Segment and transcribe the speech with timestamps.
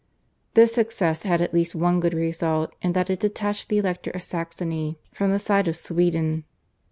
[0.55, 4.23] This success had at least one good result in that it detached the Elector of
[4.23, 6.43] Saxony from the side of Sweden.